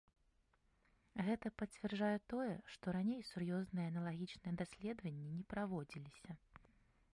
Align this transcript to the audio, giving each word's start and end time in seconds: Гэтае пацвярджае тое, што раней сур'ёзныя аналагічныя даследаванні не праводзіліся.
Гэтае 1.27 1.51
пацвярджае 1.61 2.17
тое, 2.33 2.55
што 2.75 2.85
раней 2.97 3.21
сур'ёзныя 3.31 3.87
аналагічныя 3.93 4.53
даследаванні 4.65 5.29
не 5.37 5.43
праводзіліся. 5.55 6.31